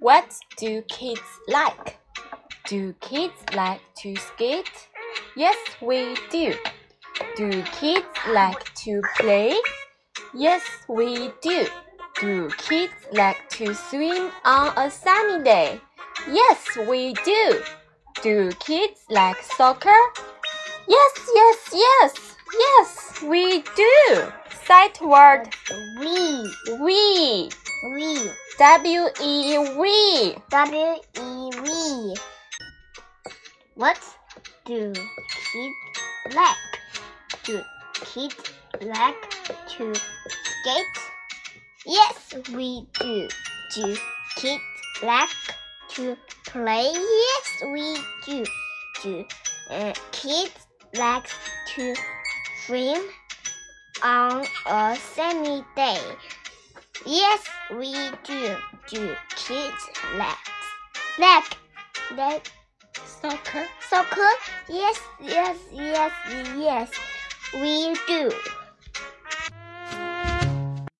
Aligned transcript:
What 0.00 0.32
do 0.56 0.82
kids 0.82 1.20
like? 1.48 1.98
Do 2.68 2.92
kids 3.00 3.34
like 3.52 3.80
to 3.96 4.14
skate? 4.14 4.70
Yes, 5.34 5.56
we 5.82 6.14
do. 6.30 6.54
Do 7.36 7.62
kids 7.64 8.06
like 8.28 8.72
to 8.76 9.02
play? 9.18 9.56
Yes, 10.32 10.62
we 10.88 11.32
do. 11.42 11.66
Do 12.20 12.48
kids 12.58 12.94
like 13.12 13.48
to 13.50 13.74
swim 13.74 14.30
on 14.44 14.72
a 14.78 14.88
sunny 14.88 15.42
day? 15.42 15.80
Yes, 16.30 16.64
we 16.88 17.14
do. 17.24 17.60
Do 18.22 18.52
kids 18.60 19.00
like 19.10 19.42
soccer? 19.42 20.00
Yes, 20.86 21.30
yes, 21.34 21.70
yes, 21.72 22.36
yes, 22.56 23.22
we 23.22 23.62
do. 23.74 24.32
Sight 24.64 25.00
word 25.00 25.48
We, 25.98 26.54
we. 26.80 27.50
We, 27.84 28.30
W 28.58 29.08
E 29.22 29.58
we. 29.78 30.36
W 30.50 30.96
E 31.16 31.50
V. 31.62 32.14
What 33.74 33.98
do 34.64 34.92
kids 34.92 36.34
like? 36.34 36.56
Do 37.44 37.60
kids 37.94 38.52
like 38.82 39.30
to 39.68 39.94
skate? 39.94 40.84
Yes, 41.86 42.34
we 42.52 42.86
do. 42.98 43.28
Do 43.74 43.96
kids 44.36 44.62
like 45.02 45.28
to 45.90 46.16
play? 46.46 46.92
Yes, 46.92 47.62
we 47.72 47.96
do. 48.26 48.44
Do 49.02 49.24
uh, 49.70 49.92
kids 50.10 50.66
like 50.94 51.28
to 51.74 51.94
swim 52.66 53.02
on 54.02 54.44
a 54.66 54.96
sunny 54.96 55.64
day? 55.76 56.00
Yes, 57.06 57.44
we 57.74 57.92
do. 58.24 58.56
Do 58.88 59.14
kids 59.36 59.90
like 60.16 60.36
like 61.18 61.56
like 62.16 62.50
Soccer. 63.20 63.66
soccer? 63.88 64.30
Yes, 64.68 64.98
yes, 65.20 65.56
yes, 65.72 66.12
yes. 66.56 66.90
We 67.54 67.94
do. 68.06 68.30